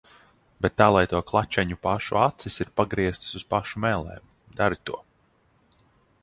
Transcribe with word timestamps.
Bet 0.65 0.73
tā 0.81 0.85
lai 0.93 1.01
to 1.11 1.19
klačeņu 1.31 1.77
pašu 1.87 2.17
acis 2.21 2.57
ir 2.65 2.71
pagrieztas 2.81 3.37
uz 3.41 3.45
pašu 3.53 3.85
mēlēm. 3.85 4.27
Dari 4.63 4.81
to. 4.91 4.99